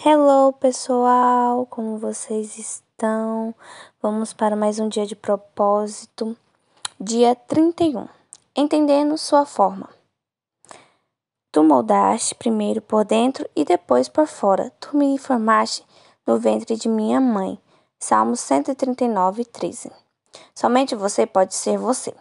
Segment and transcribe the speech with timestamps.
[0.00, 1.66] Hello, pessoal!
[1.66, 3.52] Como vocês estão?
[4.00, 6.36] Vamos para mais um dia de propósito.
[7.00, 8.06] Dia 31.
[8.54, 9.88] Entendendo sua forma.
[11.50, 14.72] Tu moldaste primeiro por dentro e depois por fora.
[14.78, 15.84] Tu me formaste
[16.24, 17.58] no ventre de minha mãe.
[17.98, 19.90] Salmos 139, 13.
[20.54, 22.14] Somente você pode ser você.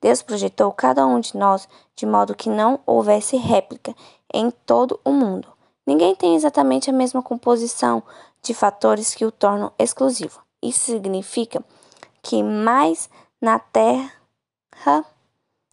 [0.00, 3.94] Deus projetou cada um de nós de modo que não houvesse réplica
[4.34, 5.59] em todo o mundo.
[5.90, 8.00] Ninguém tem exatamente a mesma composição
[8.40, 10.40] de fatores que o tornam exclusivo.
[10.62, 11.64] Isso significa
[12.22, 15.04] que mais na Terra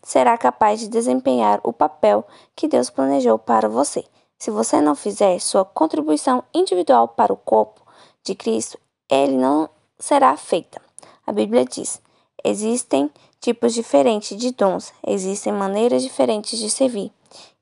[0.01, 4.05] será capaz de desempenhar o papel que Deus planejou para você.
[4.39, 7.85] Se você não fizer sua contribuição individual para o corpo
[8.23, 10.81] de Cristo, ele não será feita.
[11.27, 12.01] A Bíblia diz:
[12.43, 17.11] existem tipos diferentes de dons, existem maneiras diferentes de servir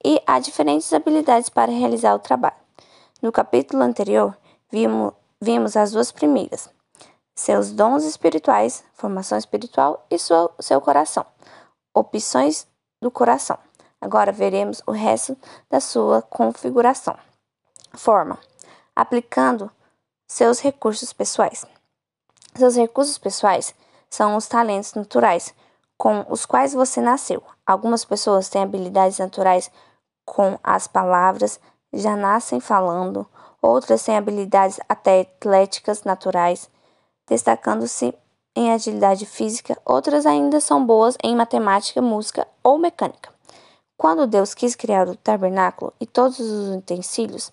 [0.04, 2.56] e há diferentes habilidades para realizar o trabalho.
[3.22, 4.38] No capítulo anterior,
[4.72, 6.70] vimos, vimos as duas primeiras:
[7.36, 11.26] seus dons espirituais, formação espiritual e seu, seu coração,
[11.94, 12.68] opções
[13.02, 13.58] do coração.
[14.00, 15.38] Agora veremos o resto
[15.70, 17.18] da sua configuração.
[17.94, 18.38] Forma:
[18.96, 19.72] aplicando
[20.28, 21.66] seus recursos pessoais.
[22.56, 23.74] Seus recursos pessoais
[24.10, 25.54] são os talentos naturais
[25.98, 27.42] com os quais você nasceu.
[27.66, 29.72] Algumas pessoas têm habilidades naturais
[30.26, 31.60] com as palavras,
[31.94, 33.26] já nascem falando,
[33.62, 36.70] outras têm habilidades atléticas naturais,
[37.28, 38.14] destacando-se
[38.56, 43.30] em agilidade física, outras ainda são boas em matemática, música ou mecânica.
[43.98, 47.52] Quando Deus quis criar o tabernáculo e todos os utensílios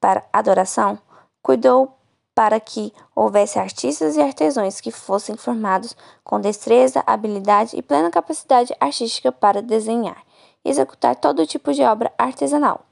[0.00, 0.98] para adoração,
[1.42, 1.96] cuidou
[2.34, 8.74] para que houvesse artistas e artesãos que fossem formados com destreza, habilidade e plena capacidade
[8.80, 10.22] artística para desenhar
[10.64, 12.84] e executar todo tipo de obra artesanal.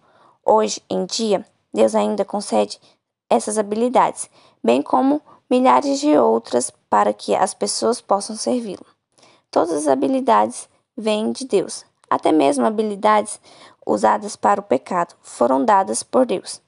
[0.44, 1.44] Hoje em dia,
[1.74, 2.80] Deus ainda concede
[3.28, 4.30] essas habilidades,
[4.62, 5.20] bem como
[5.50, 8.86] milhares de outras para que as pessoas possam servi-lo.
[9.50, 11.84] Todas as habilidades vêm de Deus.
[12.08, 13.40] Até mesmo habilidades
[13.86, 16.61] usadas para o pecado foram dadas por Deus.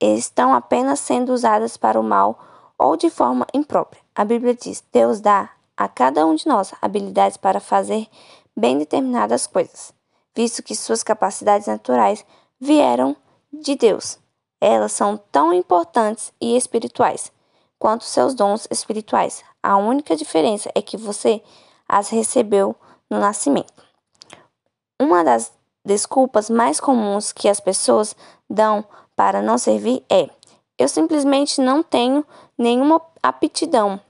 [0.00, 2.38] Estão apenas sendo usadas para o mal
[2.78, 4.02] ou de forma imprópria.
[4.14, 8.06] A Bíblia diz: Deus dá a cada um de nós habilidades para fazer
[8.56, 9.92] bem determinadas coisas
[10.38, 12.24] visto que suas capacidades naturais
[12.60, 13.16] vieram
[13.52, 14.20] de Deus.
[14.60, 17.32] Elas são tão importantes e espirituais
[17.76, 19.42] quanto seus dons espirituais.
[19.60, 21.42] A única diferença é que você
[21.88, 22.76] as recebeu
[23.10, 23.82] no nascimento.
[25.00, 25.52] Uma das
[25.84, 28.14] desculpas mais comuns que as pessoas
[28.48, 28.84] dão
[29.18, 30.30] para não servir é:
[30.78, 32.24] eu simplesmente não tenho
[32.56, 34.00] nenhuma aptidão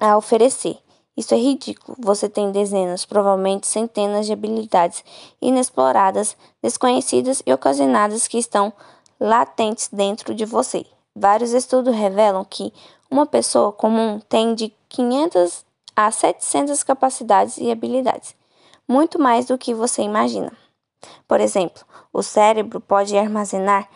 [0.00, 0.76] a oferecer.
[1.16, 1.96] Isso é ridículo.
[2.00, 5.04] Você tem dezenas, provavelmente centenas de habilidades
[5.40, 8.72] inexploradas, desconhecidas e ocasionadas que estão
[9.20, 10.84] latentes dentro de você.
[11.14, 12.72] Vários estudos revelam que
[13.08, 18.34] uma pessoa comum tem de 500 a 700 capacidades e habilidades,
[18.88, 20.52] muito mais do que você imagina.
[21.26, 23.88] Por exemplo, o cérebro pode armazenar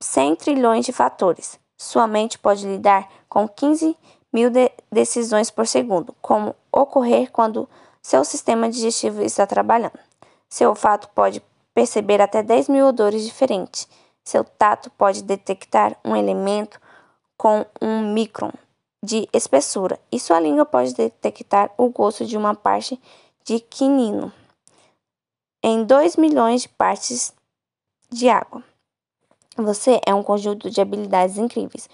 [0.00, 1.58] 100 trilhões de fatores.
[1.76, 3.96] Sua mente pode lidar com 15
[4.32, 7.68] mil de decisões por segundo, como ocorrer quando
[8.02, 9.98] seu sistema digestivo está trabalhando.
[10.48, 11.42] Seu olfato pode
[11.74, 13.88] perceber até 10 mil odores diferentes.
[14.24, 16.80] Seu tato pode detectar um elemento
[17.36, 18.50] com um micron
[19.02, 23.00] de espessura e sua língua pode detectar o gosto de uma parte
[23.44, 24.32] de quinino
[25.62, 27.32] em 2 milhões de partes
[28.10, 28.62] de água.
[29.56, 31.88] Você é um conjunto de habilidades incríveis,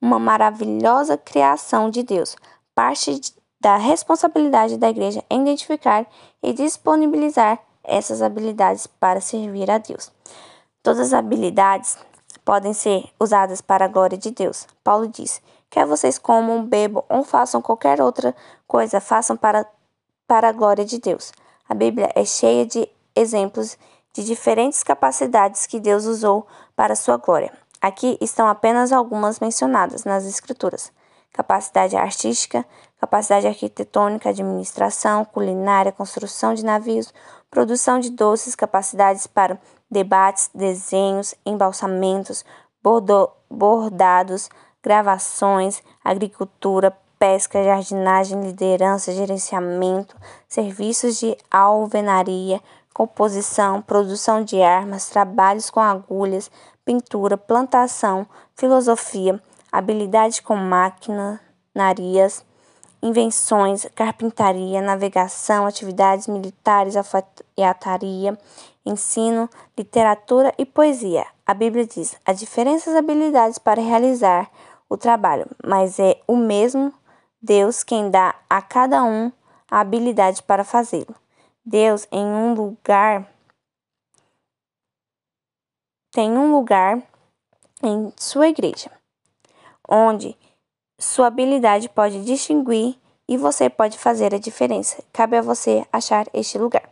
[0.00, 2.34] uma maravilhosa criação de Deus.
[2.74, 3.20] Parte
[3.60, 6.06] da responsabilidade da igreja é identificar
[6.42, 10.10] e disponibilizar essas habilidades para servir a Deus.
[10.82, 11.98] Todas as habilidades
[12.42, 14.66] podem ser usadas para a glória de Deus.
[14.82, 18.34] Paulo diz: quer vocês comam, bebam ou façam qualquer outra
[18.66, 19.66] coisa, façam para,
[20.26, 21.32] para a glória de Deus.
[21.68, 23.76] A Bíblia é cheia de exemplos
[24.12, 27.52] de diferentes capacidades que Deus usou para sua glória.
[27.80, 30.92] Aqui estão apenas algumas mencionadas nas Escrituras:
[31.32, 32.66] capacidade artística,
[33.00, 37.12] capacidade arquitetônica, administração, culinária, construção de navios,
[37.50, 39.58] produção de doces, capacidades para
[39.90, 42.44] debates, desenhos, embalsamentos,
[43.50, 44.48] bordados,
[44.82, 50.16] gravações, agricultura, pesca, jardinagem, liderança, gerenciamento,
[50.48, 52.60] serviços de alvenaria,
[52.92, 56.50] composição, produção de armas, trabalhos com agulhas,
[56.84, 59.40] pintura, plantação, filosofia,
[59.70, 62.44] habilidade com maquinarias,
[63.02, 68.38] invenções, carpintaria, navegação, atividades militares, alfaiataria,
[68.84, 71.26] ensino, literatura e poesia.
[71.46, 74.50] A Bíblia diz: há diferentes habilidades para realizar
[74.88, 76.92] o trabalho, mas é o mesmo
[77.40, 79.32] Deus quem dá a cada um
[79.70, 81.14] a habilidade para fazê-lo.
[81.64, 83.30] Deus em um lugar
[86.10, 87.02] tem um lugar
[87.82, 88.90] em sua igreja,
[89.88, 90.36] onde
[90.98, 92.98] sua habilidade pode distinguir
[93.28, 95.04] e você pode fazer a diferença.
[95.12, 96.88] Cabe a você achar este lugar.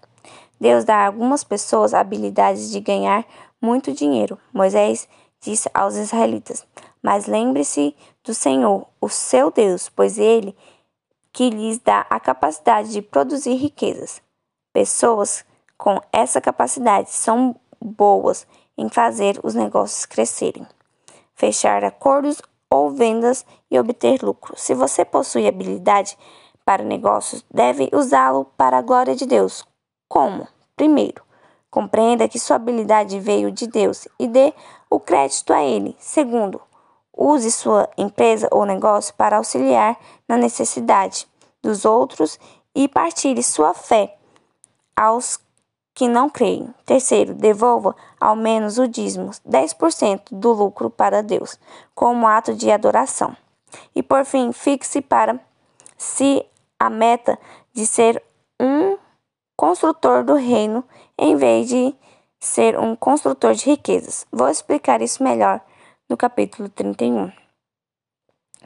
[0.60, 3.26] Deus dá a algumas pessoas habilidades de ganhar
[3.60, 4.38] muito dinheiro.
[4.52, 5.08] Moisés
[5.40, 6.66] disse aos israelitas:
[7.02, 10.54] Mas lembre-se do Senhor, o seu Deus, pois ele
[11.32, 14.20] que lhes dá a capacidade de produzir riquezas.
[14.72, 15.44] Pessoas
[15.76, 20.66] com essa capacidade são boas em fazer os negócios crescerem,
[21.34, 24.54] fechar acordos ou vendas e obter lucro.
[24.56, 26.18] Se você possui habilidade
[26.64, 29.64] para negócios, deve usá-lo para a glória de Deus.
[30.08, 30.46] Como?
[30.76, 31.22] Primeiro,
[31.70, 34.52] compreenda que sua habilidade veio de Deus e dê
[34.90, 35.96] o crédito a ele.
[35.98, 36.60] Segundo,
[37.16, 39.98] use sua empresa ou negócio para auxiliar
[40.28, 41.26] na necessidade
[41.62, 42.38] dos outros
[42.74, 44.17] e partilhe sua fé
[44.98, 45.38] aos
[45.94, 46.74] que não creem.
[46.84, 51.58] Terceiro, devolva ao menos o dízimo, 10% do lucro para Deus,
[51.94, 53.36] como ato de adoração.
[53.94, 55.38] E por fim, fixe para
[55.96, 56.44] si
[56.80, 57.38] a meta
[57.72, 58.20] de ser
[58.60, 58.98] um
[59.56, 60.84] construtor do reino
[61.16, 61.94] em vez de
[62.40, 64.26] ser um construtor de riquezas.
[64.32, 65.60] Vou explicar isso melhor
[66.08, 67.30] no capítulo 31.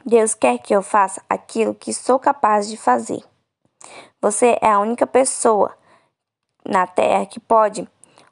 [0.05, 3.23] Deus quer que eu faça aquilo que sou capaz de fazer.
[4.21, 5.75] Você é a única pessoa
[6.65, 7.87] na Terra que pode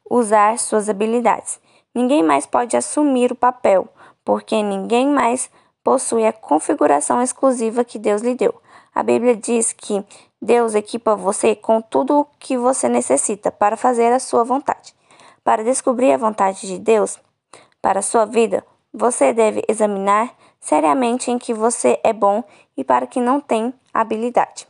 [0.10, 1.60] usar suas habilidades.
[1.94, 3.88] Ninguém mais pode assumir o papel,
[4.24, 5.50] porque ninguém mais
[5.83, 8.54] possui a configuração exclusiva que Deus lhe deu.
[8.94, 10.06] A Bíblia diz que
[10.42, 14.94] Deus equipa você com tudo o que você necessita para fazer a sua vontade.
[15.44, 17.19] Para descobrir a vontade de Deus
[17.81, 22.44] para a sua vida, você deve examinar seriamente em que você é bom
[22.75, 24.68] e para que não tem habilidade.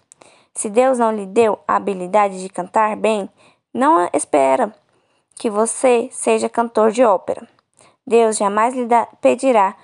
[0.54, 3.30] Se Deus não lhe deu a habilidade de cantar bem,
[3.74, 4.74] não espera
[5.36, 7.48] que você seja cantor de ópera.
[8.06, 8.88] Deus jamais lhe
[9.22, 9.76] pedirá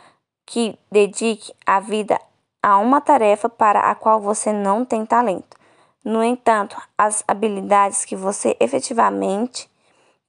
[0.46, 2.20] que dedique a vida
[2.62, 5.58] a uma tarefa para a qual você não tem talento.
[6.04, 9.70] No entanto, as habilidades que você efetivamente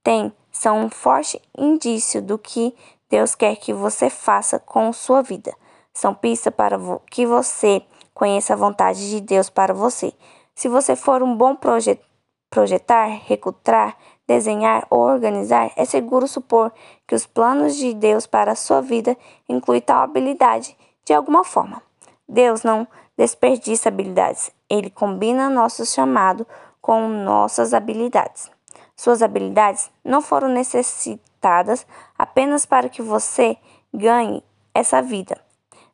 [0.03, 2.75] tem são um forte indício do que
[3.09, 5.53] Deus quer que você faça com sua vida.
[5.93, 6.77] São pistas para
[7.09, 7.81] que você
[8.13, 10.13] conheça a vontade de Deus para você.
[10.53, 12.05] Se você for um bom projeto
[12.49, 13.95] projetar, recrutar,
[14.27, 16.71] desenhar ou organizar, é seguro supor
[17.07, 19.17] que os planos de Deus para a sua vida
[19.47, 20.75] incluem tal habilidade
[21.05, 21.81] de alguma forma.
[22.27, 22.87] Deus não
[23.17, 26.45] desperdiça habilidades, ele combina nosso chamado
[26.81, 28.51] com nossas habilidades.
[28.95, 31.85] Suas habilidades não foram necessitadas
[32.17, 33.57] apenas para que você
[33.93, 34.43] ganhe
[34.73, 35.39] essa vida.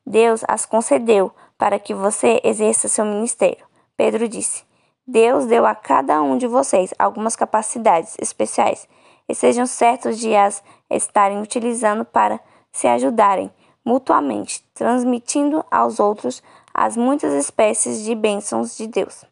[0.06, 3.66] Deus as concedeu para que você exerça seu ministério.
[3.96, 4.64] Pedro disse:
[5.08, 8.88] Deus deu a cada um de vocês algumas capacidades especiais
[9.30, 12.40] e sejam certos de as estarem utilizando para
[12.72, 13.52] se ajudarem
[13.84, 16.42] mutuamente, transmitindo aos outros
[16.74, 19.24] as muitas espécies de bênçãos de Deus.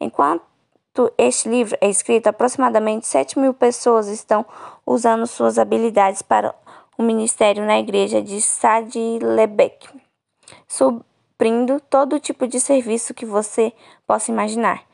[0.00, 0.42] Enquanto
[1.16, 4.44] este livro é escrito, aproximadamente 7 mil pessoas estão
[4.84, 6.52] usando suas habilidades para
[6.98, 9.88] o ministério na igreja de Sadlebeck,
[10.66, 13.72] suprindo todo tipo de serviço que você
[14.08, 14.89] possa imaginar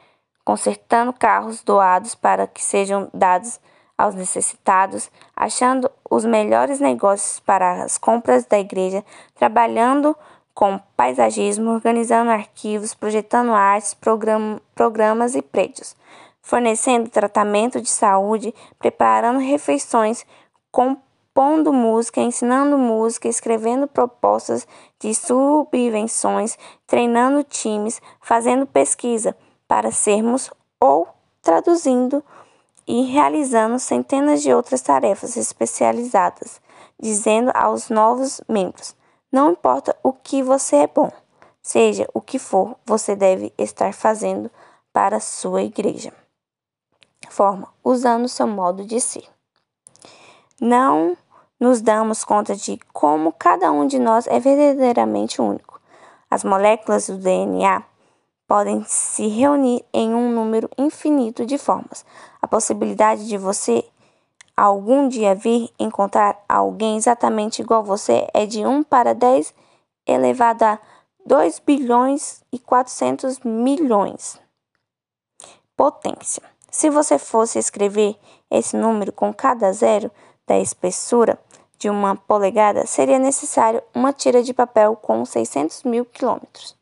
[0.46, 3.58] consertando carros doados para que sejam dados
[3.98, 10.16] aos necessitados, achando os melhores negócios para as compras da igreja, trabalhando
[10.54, 15.96] com paisagismo, organizando arquivos, projetando artes, program programas e prédios,
[16.40, 20.24] fornecendo tratamento de saúde, preparando refeições,
[20.70, 24.64] compondo música, ensinando música, escrevendo propostas
[25.00, 29.34] de subvenções, treinando times, fazendo pesquisa
[29.66, 31.08] para sermos ou
[31.42, 32.22] traduzindo
[32.86, 36.60] e realizando centenas de outras tarefas especializadas,
[37.00, 38.94] dizendo aos novos membros:
[39.30, 41.10] não importa o que você é bom,
[41.62, 44.50] seja o que for, você deve estar fazendo
[44.92, 46.12] para a sua igreja.
[47.28, 49.24] Forma, usando seu modo de ser.
[50.60, 51.16] Não
[51.58, 55.80] nos damos conta de como cada um de nós é verdadeiramente único.
[56.30, 57.82] As moléculas do DNA
[58.46, 62.04] podem se reunir em um número infinito de formas.
[62.40, 63.84] A possibilidade de você
[64.56, 69.52] algum dia vir encontrar alguém exatamente igual a você é de 1 para 10
[70.06, 70.78] elevado a
[71.26, 74.40] 2 bilhões e 400 milhões.
[75.76, 76.42] Potência.
[76.70, 78.16] Se você fosse escrever
[78.50, 80.10] esse número com cada zero
[80.46, 81.38] da espessura
[81.78, 86.76] de uma polegada, seria necessário uma tira de papel com 600 mil quilômetros.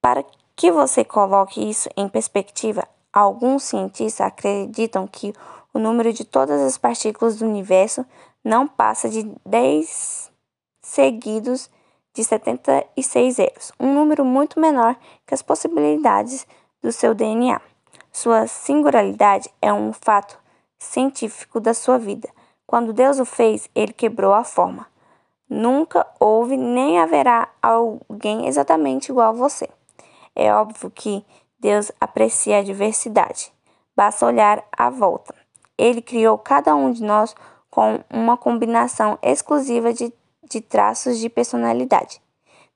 [0.00, 0.24] Para
[0.54, 5.32] que você coloque isso em perspectiva, alguns cientistas acreditam que
[5.72, 8.04] o número de todas as partículas do universo
[8.44, 10.30] não passa de 10
[10.82, 11.70] seguidos
[12.14, 16.46] de 76 zeros, um número muito menor que as possibilidades
[16.82, 17.60] do seu DNA.
[18.12, 20.38] Sua singularidade é um fato
[20.78, 22.28] científico da sua vida.
[22.66, 24.86] Quando Deus o fez, ele quebrou a forma.
[25.48, 29.68] Nunca houve nem haverá alguém exatamente igual a você.
[30.38, 31.24] É óbvio que
[31.58, 33.52] Deus aprecia a diversidade.
[33.94, 35.34] Basta olhar à volta.
[35.76, 37.34] Ele criou cada um de nós
[37.68, 40.12] com uma combinação exclusiva de
[40.48, 42.20] de traços de personalidade.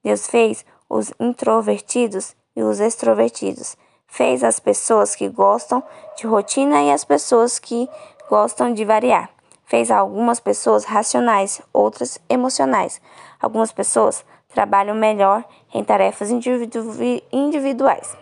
[0.04, 3.76] Deus fez os introvertidos e os extrovertidos.
[4.06, 5.82] Fez as pessoas que gostam
[6.16, 7.88] de rotina e as pessoas que
[8.28, 9.30] gostam de variar.
[9.64, 13.00] Fez algumas pessoas racionais, outras emocionais.
[13.40, 16.90] Algumas pessoas trabalham melhor em tarefas individu
[17.32, 18.16] individuais,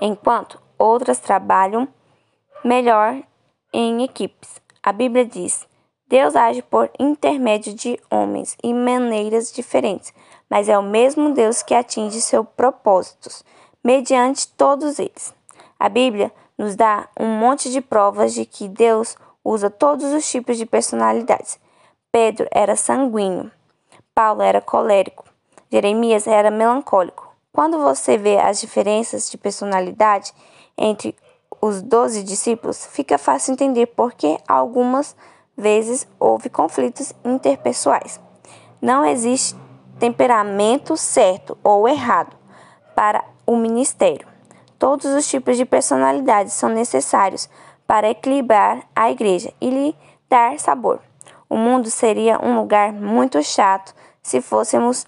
[0.00, 1.88] enquanto outras trabalham
[2.64, 3.22] melhor
[3.72, 4.60] em equipes.
[4.82, 5.66] A Bíblia diz:
[6.08, 10.12] Deus age por intermédio de homens e maneiras diferentes,
[10.48, 13.44] mas é o mesmo Deus que atinge seus propósitos
[13.84, 15.34] mediante todos eles.
[15.78, 20.56] A Bíblia nos dá um monte de provas de que Deus usa todos os tipos
[20.56, 21.60] de personalidades.
[22.10, 23.50] Pedro era sanguíneo,
[24.14, 25.27] Paulo era colérico,
[25.70, 27.28] Jeremias era melancólico.
[27.52, 30.32] Quando você vê as diferenças de personalidade
[30.76, 31.14] entre
[31.60, 35.16] os doze discípulos, fica fácil entender por que algumas
[35.56, 38.20] vezes houve conflitos interpessoais.
[38.80, 39.56] Não existe
[39.98, 42.36] temperamento certo ou errado
[42.94, 44.26] para o ministério.
[44.78, 47.50] Todos os tipos de personalidades são necessários
[47.86, 49.96] para equilibrar a igreja e lhe
[50.28, 51.00] dar sabor.
[51.50, 55.06] O mundo seria um lugar muito chato se fôssemos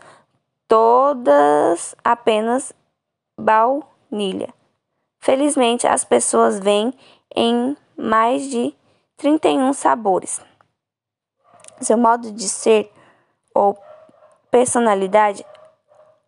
[0.70, 2.72] todas apenas
[3.36, 4.54] baunilha.
[5.18, 6.94] Felizmente, as pessoas vêm
[7.34, 8.72] em mais de
[9.16, 10.40] 31 sabores.
[11.80, 12.92] Seu modo de ser
[13.52, 13.76] ou
[14.48, 15.44] personalidade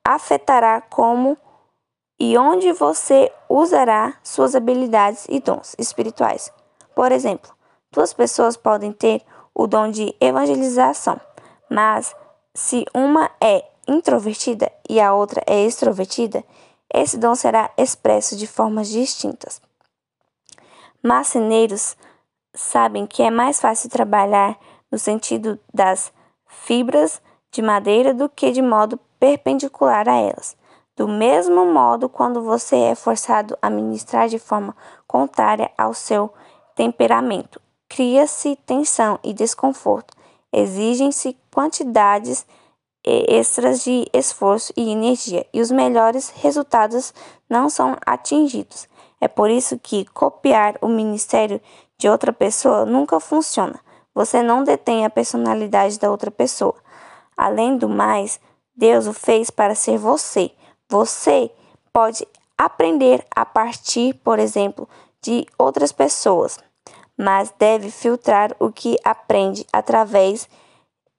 [0.05, 1.39] afetará como
[2.19, 6.53] e onde você usará suas habilidades e dons espirituais.
[6.97, 7.55] Por exemplo,
[7.93, 9.23] duas pessoas podem ter
[9.55, 11.21] o dom de evangelização,
[11.71, 12.17] mas
[12.55, 16.45] se uma é introvertida e a outra é extrovertida,
[16.93, 19.61] esse dom será expresso de formas distintas.
[21.03, 21.97] Marceneiros
[22.55, 24.59] sabem que é mais fácil trabalhar
[24.91, 26.13] no sentido das
[26.47, 27.21] fibras
[27.51, 30.57] de madeira do que de modo perpendicular a elas.
[30.95, 36.33] Do mesmo modo, quando você é forçado a ministrar de forma contrária ao seu
[36.75, 40.15] temperamento, cria-se tensão e desconforto.
[40.53, 42.47] Exigem-se quantidades
[43.05, 47.13] extras de esforço e energia, e os melhores resultados
[47.49, 48.89] não são atingidos.
[49.21, 51.61] É por isso que copiar o ministério
[51.99, 53.79] de outra pessoa nunca funciona.
[54.15, 56.75] Você não detém a personalidade da outra pessoa.
[57.37, 58.41] Além do mais,
[58.77, 60.51] Deus o fez para ser você.
[60.89, 61.51] Você
[61.93, 62.27] pode
[62.59, 64.89] aprender a partir, por exemplo,
[65.21, 66.59] de outras pessoas,
[67.17, 70.49] mas deve filtrar o que aprende através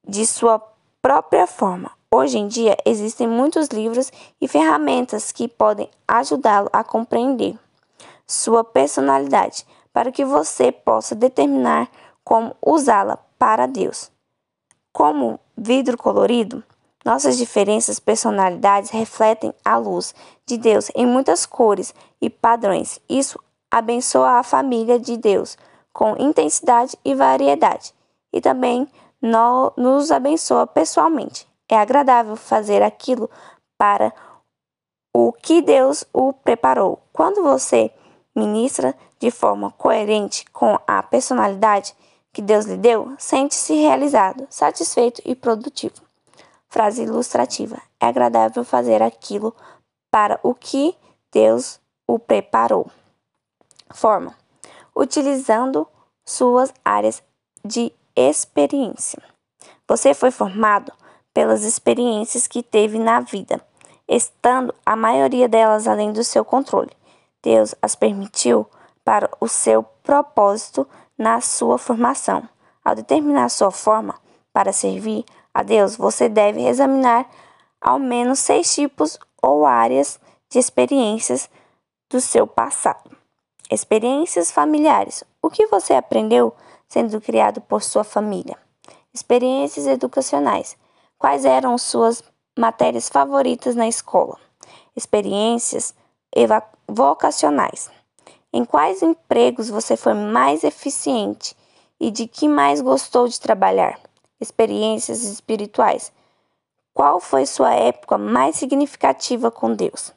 [0.06, 0.60] de sua
[1.03, 1.91] própria forma.
[2.10, 7.60] Hoje em dia existem muitos livros e ferramentas que podem ajudá-lo a compreender
[8.25, 11.89] sua personalidade, para que você possa determinar
[12.24, 14.10] como usá-la para Deus.
[14.93, 16.63] Como vidro colorido,
[17.03, 23.01] nossas diferentes personalidades refletem a luz de Deus em muitas cores e padrões.
[23.10, 23.38] Isso
[23.69, 25.57] abençoa a família de Deus
[25.91, 27.93] com intensidade e variedade,
[28.31, 28.88] e também
[29.24, 31.48] nos abençoa pessoalmente.
[31.70, 33.30] É agradável fazer aquilo
[33.77, 34.13] para
[35.13, 37.01] o que Deus o preparou.
[37.13, 37.89] Quando você
[38.36, 41.96] ministra de forma coerente com a personalidade
[42.34, 46.01] que Deus lhe deu, sente-se realizado, satisfeito e produtivo.
[46.68, 49.56] Frase ilustrativa: É agradável fazer aquilo
[50.12, 50.96] para o que
[51.32, 52.89] Deus o preparou.
[53.94, 54.36] Forma:
[54.96, 55.88] utilizando
[56.25, 57.22] suas áreas
[57.63, 59.22] de experiência.
[59.88, 60.91] Você foi formado
[61.34, 63.60] pelas experiências que teve na vida,
[64.08, 66.91] estando a maioria delas além do seu controle.
[67.41, 68.67] Deus as permitiu
[69.03, 72.48] para o seu propósito na sua formação.
[72.84, 74.15] Ao determinar sua forma
[74.51, 77.29] para servir a Deus, você deve examinar
[77.82, 81.50] ao menos seis tipos ou áreas de experiências
[82.10, 83.12] do seu passado.
[83.70, 85.24] Experiências familiares.
[85.41, 86.53] O que você aprendeu
[86.94, 88.56] sendo criado por sua família?
[89.12, 90.78] Experiências educacionais.
[91.18, 92.24] Quais eram suas
[92.56, 94.38] matérias favoritas na escola?
[94.96, 95.96] Experiências
[96.88, 97.90] vocacionais.
[98.54, 101.58] Em quais empregos você foi mais eficiente
[102.00, 104.00] e de que mais gostou de trabalhar?
[104.40, 106.14] Experiências espirituais.
[106.94, 110.14] Qual foi sua época mais significativa com Deus?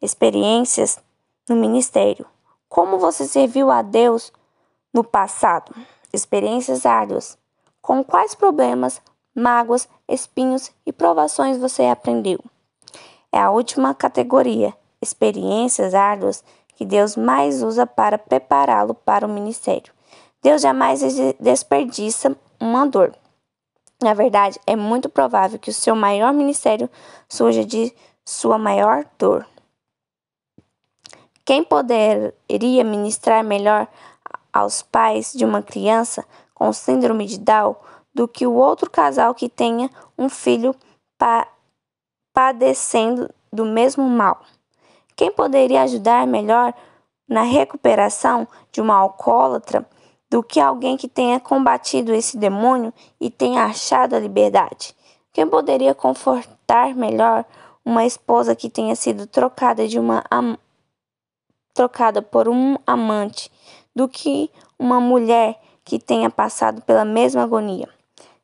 [0.00, 1.00] Experiências
[1.48, 2.24] no ministério.
[2.68, 4.32] Como você serviu a Deus
[4.94, 5.74] no passado?
[6.12, 7.38] Experiências árduas.
[7.80, 9.00] Com quais problemas,
[9.34, 12.38] mágoas, espinhos e provações você aprendeu?
[13.32, 16.44] É a última categoria, experiências árduas,
[16.76, 19.92] que Deus mais usa para prepará-lo para o ministério.
[20.42, 21.00] Deus jamais
[21.40, 23.14] desperdiça uma dor.
[24.02, 26.90] Na verdade, é muito provável que o seu maior ministério
[27.28, 29.46] surja de sua maior dor.
[31.44, 33.86] Quem poderia ministrar melhor
[34.52, 37.74] aos pais de uma criança com síndrome de Down
[38.14, 40.74] do que o outro casal que tenha um filho
[41.18, 41.46] pa
[42.32, 44.42] padecendo do mesmo mal?
[45.16, 46.74] Quem poderia ajudar melhor
[47.28, 49.86] na recuperação de uma alcoólatra
[50.30, 54.94] do que alguém que tenha combatido esse demônio e tenha achado a liberdade?
[55.32, 57.44] Quem poderia confortar melhor
[57.84, 60.24] uma esposa que tenha sido trocada de uma
[61.74, 63.50] trocada por um amante
[63.94, 67.88] do que uma mulher que tenha passado pela mesma agonia?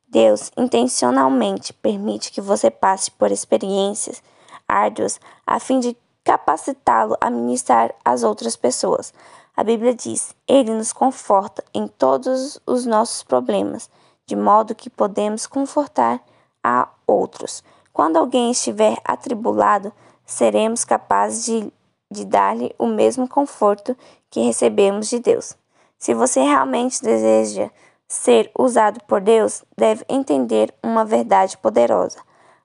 [0.09, 4.23] Deus intencionalmente permite que você passe por experiências
[4.67, 9.13] árduas a fim de capacitá-lo a ministrar às outras pessoas.
[9.57, 13.91] A Bíblia diz: Ele nos conforta em todos os nossos problemas,
[14.27, 16.23] de modo que podemos confortar
[16.63, 17.65] a outros.
[17.93, 19.93] Quando alguém estiver atribulado,
[20.25, 21.73] seremos capazes de,
[22.11, 23.97] de dar-lhe o mesmo conforto
[24.31, 25.57] que recebemos de Deus.
[25.99, 27.71] Se você realmente deseja
[28.07, 32.19] ser usado por Deus, deve entender uma verdade poderosa.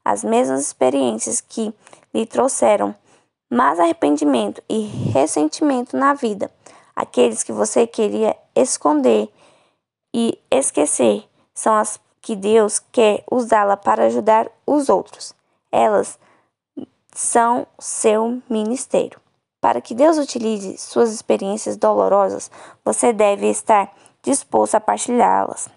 [0.06, 1.74] As mesmas experiências que
[2.14, 2.96] lhe trouxeram
[3.54, 4.80] mas arrependimento e
[5.14, 6.50] ressentimento na vida,
[6.96, 9.30] aqueles que você queria esconder
[10.12, 15.36] e esquecer, são as que Deus quer usá-la para ajudar os outros.
[15.72, 16.18] Elas
[17.14, 19.22] são seu ministério.
[19.64, 22.52] Para que Deus utilize suas experiências dolorosas,
[22.84, 25.70] você deve estar disposto a partilhá-las.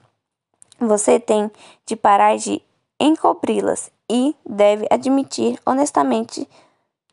[0.80, 1.48] Você tem
[1.86, 2.60] de parar de
[2.98, 6.48] encobri-las e deve admitir honestamente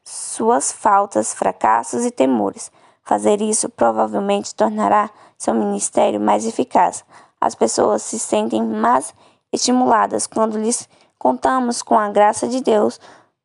[0.03, 2.71] suas faltas, fracassos e temores.
[3.03, 7.05] Fazer isso provavelmente tornará seu ministério mais eficaz.
[7.39, 9.13] As pessoas se sentem mais
[9.51, 12.99] estimuladas quando lhes contamos com a graça de Deus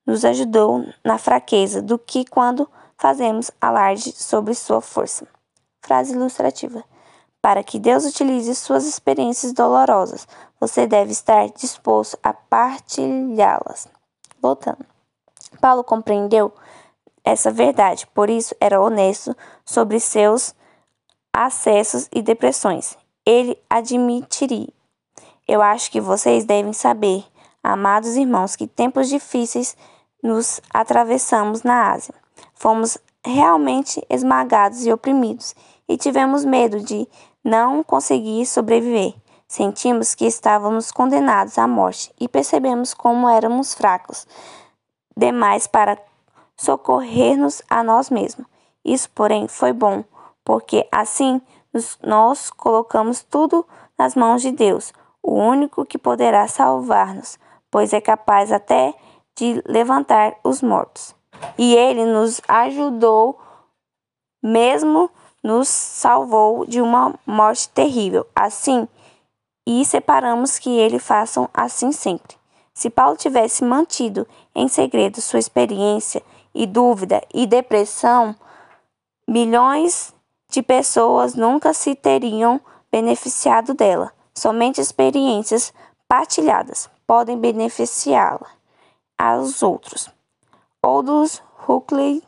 [0.07, 2.67] nos ajudou na fraqueza do que quando
[2.99, 5.27] fazemos alarde sobre sua força.
[5.81, 6.85] Frase ilustrativa.
[7.41, 10.27] Para que Deus utilize suas experiências dolorosas,
[10.61, 13.89] você deve estar disposto a partilhá-las.
[14.43, 14.85] Voltando.
[15.61, 16.53] Paulo compreendeu
[17.25, 20.55] essa verdade, por isso era honesto sobre seus
[21.33, 22.99] acessos e depressões.
[23.25, 24.69] Ele admitiria:
[25.47, 27.25] Eu acho que vocês devem saber,
[27.63, 29.77] amados irmãos, que tempos difíceis
[30.23, 32.15] nos atravessamos na Ásia.
[32.59, 35.55] Fomos realmente esmagados e oprimidos
[35.88, 37.07] e tivemos medo de
[37.44, 39.14] não conseguir sobreviver.
[39.47, 44.27] Sentimos que estávamos condenados à morte e percebemos como éramos fracos
[45.16, 45.97] demais para
[46.57, 48.44] socorrer-nos a nós mesmos.
[48.85, 50.03] Isso, porém, foi bom,
[50.44, 51.40] porque assim
[52.03, 53.64] nós colocamos tudo
[53.97, 54.92] nas mãos de Deus,
[55.23, 57.38] o único que poderá salvar-nos,
[57.71, 58.94] pois é capaz até
[59.37, 61.17] de levantar os mortos.
[61.57, 63.38] E ele nos ajudou,
[64.42, 65.11] mesmo
[65.42, 68.27] nos salvou de uma morte terrível.
[68.35, 68.87] Assim,
[69.66, 72.37] e separamos que ele façam assim sempre.
[72.72, 76.22] Se Paulo tivesse mantido em segredo sua experiência
[76.55, 78.35] e dúvida e depressão,
[79.29, 80.14] milhões
[80.51, 84.12] de pessoas nunca se teriam beneficiado dela.
[84.35, 85.72] Somente experiências
[86.09, 88.46] partilhadas podem beneficiá-la
[89.18, 90.09] aos outros.
[90.83, 92.23] Aldous Huxley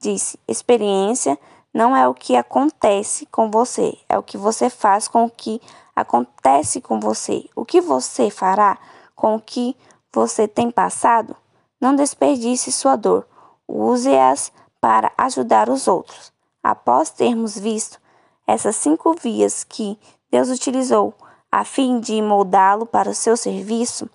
[0.00, 1.38] disse: experiência
[1.72, 5.60] não é o que acontece com você, é o que você faz com o que
[5.94, 7.44] acontece com você.
[7.56, 8.78] O que você fará
[9.16, 9.76] com o que
[10.12, 11.36] você tem passado,
[11.80, 13.26] não desperdice sua dor,
[13.66, 16.32] use-as para ajudar os outros.
[16.62, 18.00] Após termos visto
[18.46, 19.98] essas cinco vias que
[20.30, 21.14] Deus utilizou
[21.50, 24.08] a fim de moldá-lo para o seu serviço,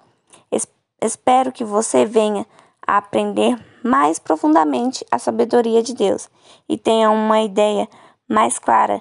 [1.02, 2.46] Espero que você venha
[2.90, 6.28] a aprender mais profundamente a sabedoria de Deus
[6.68, 7.88] e tenha uma ideia
[8.28, 9.00] mais clara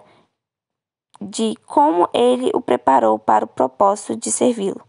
[1.19, 4.83] de como ele o preparou para o propósito de servi-lo.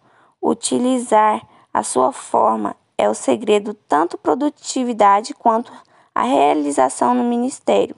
[0.43, 5.71] Utilizar a sua forma é o segredo tanto produtividade quanto
[6.13, 7.95] a realização no ministério.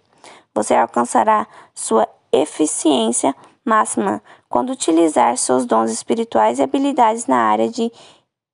[0.53, 3.35] Você alcançará sua eficiência
[3.65, 7.91] máxima quando utilizar seus dons espirituais e habilidades na área de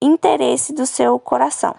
[0.01, 1.75] interesse do seu coração,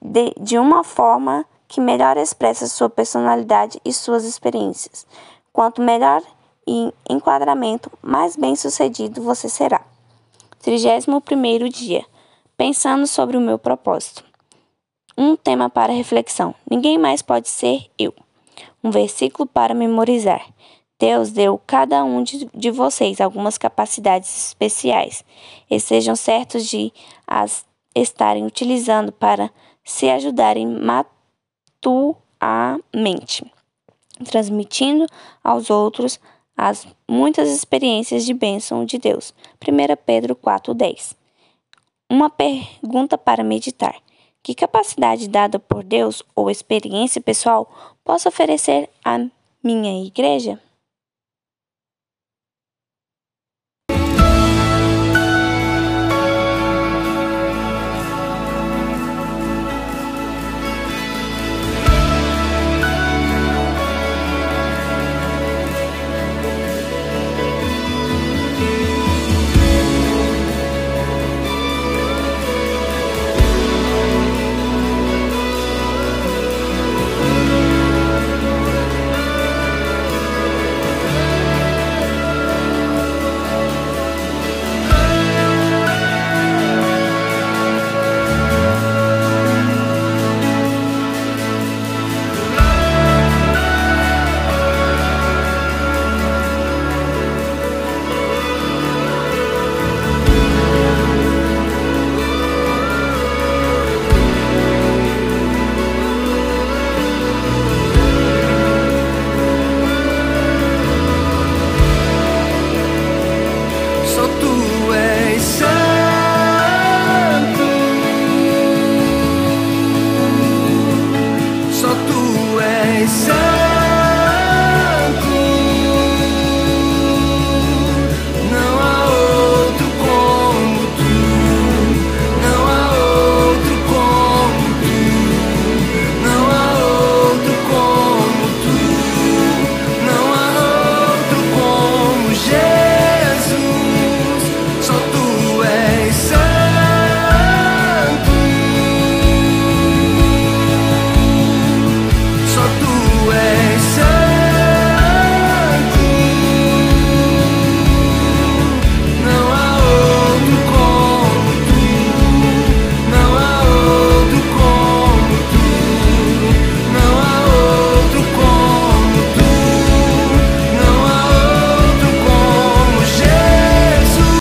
[0.00, 5.06] de, de uma forma que melhor expressa sua personalidade e suas experiências.
[5.52, 6.22] Quanto melhor
[6.66, 9.80] e enquadramento, mais bem sucedido você será.
[10.60, 12.04] 31 dia.
[12.56, 14.24] Pensando sobre o meu propósito.
[15.16, 16.54] Um tema para reflexão.
[16.70, 18.12] Ninguém mais pode ser eu.
[18.82, 20.44] Um versículo para memorizar.
[20.98, 25.24] Deus deu cada um de, de vocês algumas capacidades especiais
[25.70, 26.92] e sejam certos de
[27.26, 27.64] as
[27.94, 29.50] estarem utilizando para
[29.84, 30.66] se ajudarem
[31.82, 33.44] matuamente,
[34.24, 35.06] transmitindo
[35.42, 36.20] aos outros
[36.56, 39.32] as muitas experiências de bênção de Deus.
[39.66, 41.16] 1 Pedro 4,10
[42.08, 43.96] Uma pergunta para meditar.
[44.42, 47.70] Que capacidade dada por Deus ou experiência pessoal
[48.04, 49.18] posso oferecer à
[49.62, 50.60] minha igreja?